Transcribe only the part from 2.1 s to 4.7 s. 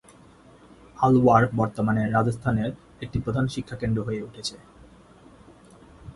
রাজস্থানের একটি প্রধান শিক্ষা কেন্দ্র হয়ে উঠেছে।